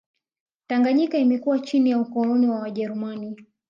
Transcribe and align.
Tanganyika 0.67 1.17
imekuwa 1.19 1.59
chini 1.59 1.89
ya 1.89 1.99
ukoloni 1.99 2.47
wa 2.47 2.59
wajerumani 2.59 3.37